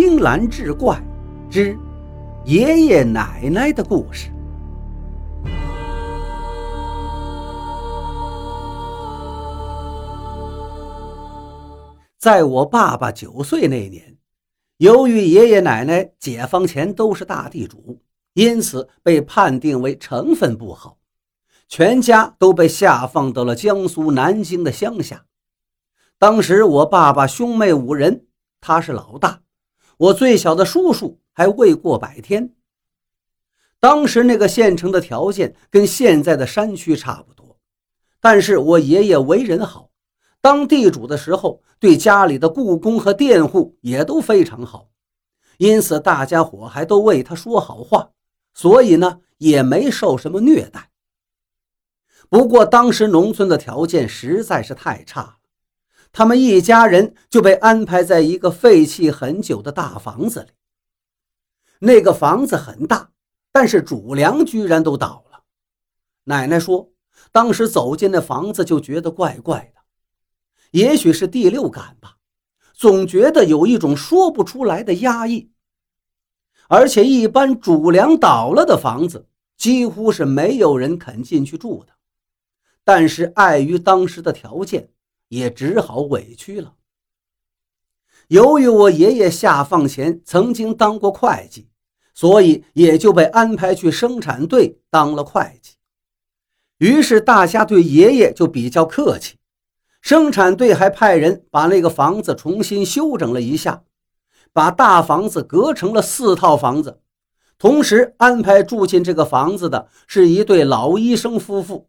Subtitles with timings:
[0.00, 0.96] 青蓝志怪
[1.50, 1.76] 之
[2.44, 4.30] 爷爷奶奶的故事。
[12.16, 14.16] 在我爸爸九岁那年，
[14.76, 18.00] 由于爷爷奶奶解放前都是大地主，
[18.34, 20.98] 因此被判定为成分不好，
[21.66, 25.24] 全家都被下放到了江苏南京的乡下。
[26.20, 28.26] 当时我爸爸兄妹五人，
[28.60, 29.40] 他是老大。
[29.98, 32.54] 我最小的叔叔还未过百天。
[33.80, 37.58] 当时那个县城的条件跟现在的山区差不多，
[38.20, 39.90] 但是我爷爷为人好，
[40.40, 44.88] 当地主的时候对家里的雇工和佃户也都非常好，
[45.58, 48.10] 因此大家伙还都为他说好话，
[48.54, 50.90] 所以呢也没受什么虐待。
[52.28, 55.37] 不过当时农村的条件实在是太差。
[56.18, 60.48] 他们一家人就被安排在一个废弃很久的大房子里。
[61.78, 63.12] 那个房子很大，
[63.52, 65.44] 但是主梁居然都倒了。
[66.24, 66.90] 奶奶说，
[67.30, 69.80] 当时走进那房子就觉得怪怪的，
[70.72, 72.16] 也许是第六感吧，
[72.74, 75.52] 总觉得有一种说不出来的压抑。
[76.66, 81.92] 而且，一般主梁倒了的房子，几乎是没有人肯进去住的。
[82.82, 84.90] 但是，碍于当时的条件。
[85.28, 86.74] 也只好委屈了。
[88.28, 91.68] 由于我爷爷下放前曾经当过会计，
[92.12, 95.76] 所以也就被安排去生产队当了会计。
[96.78, 99.36] 于是大家对爷爷就比较客气。
[100.00, 103.82] 生产队还派人把那个房子重新修整了一下，
[104.52, 107.00] 把大房子隔成了四套房子。
[107.58, 111.88] 同时安排住进这个房子的是一对老医生夫妇。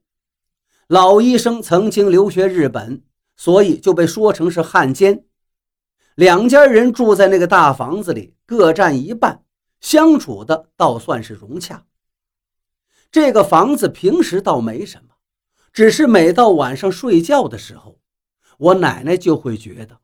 [0.88, 3.04] 老医生曾经留学日本。
[3.40, 5.24] 所以就被说成是汉奸。
[6.16, 9.46] 两家人住在那个大房子里，各占一半，
[9.80, 11.86] 相处的倒算是融洽。
[13.10, 15.16] 这个房子平时倒没什么，
[15.72, 18.02] 只是每到晚上睡觉的时候，
[18.58, 20.02] 我奶奶就会觉得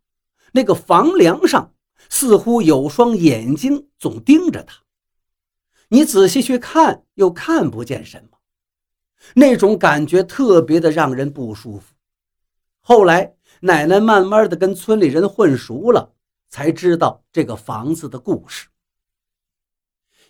[0.54, 1.74] 那个房梁上
[2.10, 4.84] 似乎有双眼睛总盯着她。
[5.90, 8.38] 你仔细去看，又看不见什么，
[9.34, 11.95] 那种感觉特别的让人不舒服。
[12.88, 16.14] 后来，奶奶慢慢的跟村里人混熟了，
[16.50, 18.68] 才知道这个房子的故事。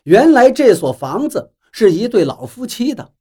[0.04, 3.12] 原来这所房子是一对老夫妻的，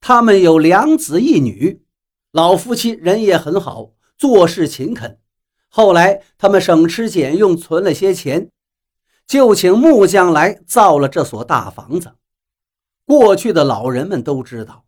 [0.00, 1.84] 他们有两子一女。
[2.30, 5.18] 老夫妻人也很好，做事勤恳。
[5.68, 8.52] 后来他们省吃俭用存了些钱，
[9.26, 12.12] 就请木匠来造了这所大房子。
[13.04, 14.84] 过去的老人们都知道，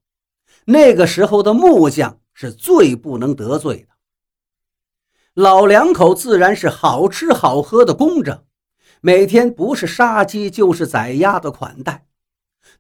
[0.66, 2.20] 那个时候的木匠。
[2.38, 3.96] 是最不能得罪的。
[5.32, 8.44] 老两口自然是好吃好喝的供着，
[9.00, 12.06] 每天不是杀鸡就是宰鸭的款待。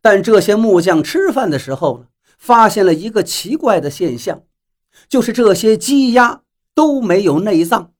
[0.02, 2.06] 但这些木匠吃饭的时候呢，
[2.38, 4.42] 发现了一个奇怪的现象，
[5.08, 6.42] 就是这些鸡鸭
[6.74, 7.94] 都没有内脏。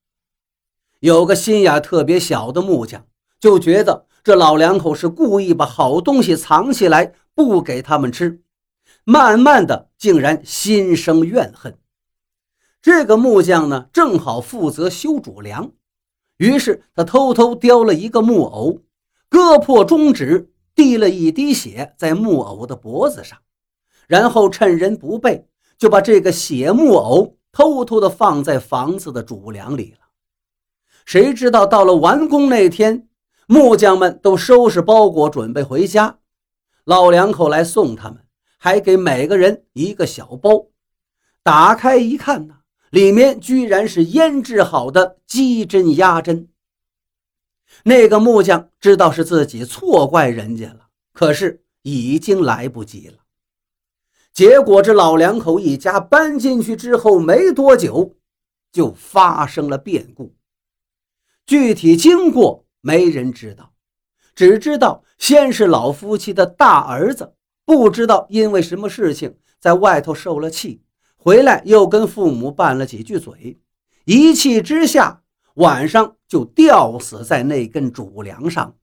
[1.01, 3.07] 有个心眼特别小的木匠
[3.41, 8.43] 就觉得这老两口是故意把好东西藏起来，不给他们吃。
[9.09, 11.79] 慢慢的，竟然心生怨恨。
[12.83, 15.71] 这个木匠呢，正好负责修主梁，
[16.39, 18.81] 于是他偷偷雕了一个木偶，
[19.29, 23.39] 割破中指，滴了一滴血在木偶的脖子上，
[24.09, 25.47] 然后趁人不备，
[25.79, 30.09] 就把这个血木偶偷偷的放在房子的主梁里了。
[31.05, 33.09] 谁知道到了完工那天，
[33.47, 36.19] 木匠们都收拾包裹准备回家，
[36.83, 38.26] 老两口来送他们。
[38.67, 40.67] 还给每个人一个小包，
[41.45, 46.49] 打开一看呢，里面居然是腌制好的鸡胗鸭胗。
[47.85, 53.19] 那个木匠知道是自己错怪人家了，可是已经来不及了。
[54.33, 58.17] 结果这老两口一家搬进去之后没多久，
[58.73, 60.35] 就发生了变故。
[61.47, 63.73] 具体经过没人知道，
[64.35, 67.35] 只知道先是老夫妻的大儿子。
[67.67, 70.81] 不知道因为什么事情在外头受了气，
[71.17, 73.59] 回来又跟父母拌了几句嘴，
[74.05, 75.23] 一气之下
[75.55, 78.77] 晚上就吊死在那根主梁上。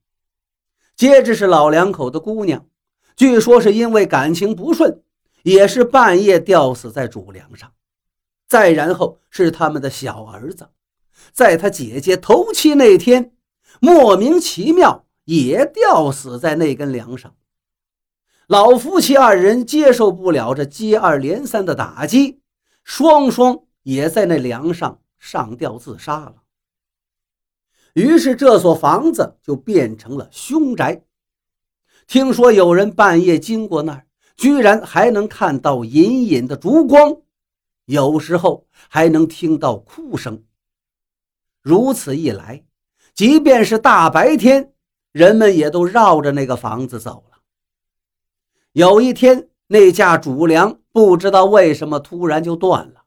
[0.95, 2.67] 接着是老两口的姑娘，
[3.15, 5.01] 据说是因为感情不顺，
[5.43, 7.71] 也是半夜吊死在主梁上。
[8.47, 10.67] 再然后是他们的小儿子，
[11.31, 13.31] 在他姐姐头七那天，
[13.79, 17.33] 莫名其妙也吊死在那根梁上。
[18.47, 22.41] 老夫妻二人接受不了这接二连三的打击，
[22.83, 26.35] 双双也在那梁上上吊自杀了。
[27.93, 31.03] 于是这所房子就变成了凶宅。
[32.05, 34.05] 听说有人半夜经过那儿，
[34.35, 37.15] 居然还能看到隐隐的烛光，
[37.85, 40.43] 有时候还能听到哭声。
[41.61, 42.65] 如此一来，
[43.13, 44.73] 即便是大白天，
[45.13, 47.32] 人们也都绕着那个房子走了。
[48.73, 53.03] 有一天，那架主梁不知道为什么突然就断了，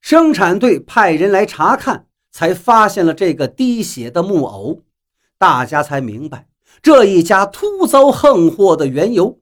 [0.00, 4.82] 生产队派人来查看，才发现了这个滴血的木偶，
[5.36, 6.48] 大家才明白
[6.80, 9.38] 这一家突遭横祸的缘由。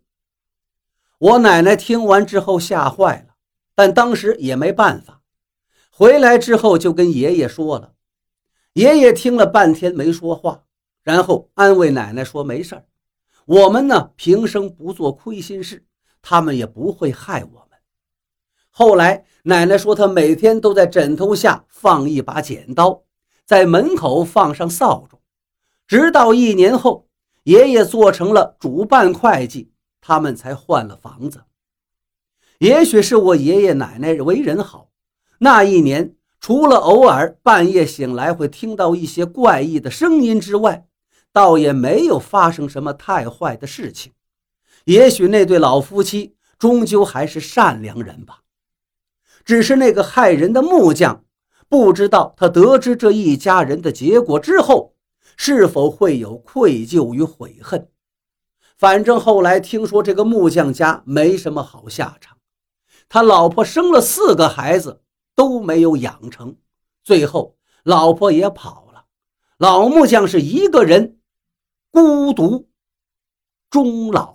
[1.19, 3.35] 我奶奶听完之后吓坏了，
[3.77, 5.23] 但当时也没办法。
[5.89, 7.93] 回来之后就跟爷爷说了。
[8.73, 10.65] 爷爷听了半天没说话，
[11.05, 12.85] 然后安慰奶奶说：“没事儿，
[13.49, 15.87] 我们呢平生不做亏心事，
[16.21, 17.79] 他们也不会害我们。”
[18.69, 23.05] 后来奶奶说，她每天都在枕头下放一把剪刀，
[23.47, 25.19] 在门口放上扫帚，
[25.87, 27.09] 直到一年后，
[27.45, 29.73] 爷爷做成了主办会计，
[30.03, 31.45] 他们才换了房子。
[32.59, 34.91] 也许是我爷爷奶奶为人好，
[35.39, 36.15] 那一年。
[36.41, 40.87] 除了偶尔半夜醒来会听到一些怪异的声音之外，
[41.33, 44.13] 倒也没有发生什么太坏的事情。
[44.85, 48.41] 也许那对老夫妻终究还是善良人吧。
[49.45, 51.25] 只是那个害人的木匠，
[51.69, 54.95] 不知道他得知这一家人的结果之后，
[55.37, 57.89] 是否会有愧疚与悔恨。
[58.77, 62.39] 反正后来听说这个木匠家没什么好下场，
[63.09, 65.03] 他老婆生了四个孩子。
[65.39, 66.57] 都没有养成，
[67.05, 69.05] 最后老婆也跑了，
[69.57, 71.18] 老木匠是一个人
[71.99, 72.69] 孤独
[73.71, 74.33] 终老。